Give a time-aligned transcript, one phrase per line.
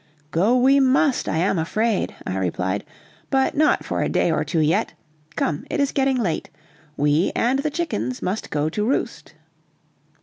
[0.31, 2.83] "Go we must, I am afraid," I replied,
[3.29, 4.95] "but not for a day or two yet.
[5.35, 6.49] Come, it is getting late.
[6.97, 9.35] We and the chickens must go to roost."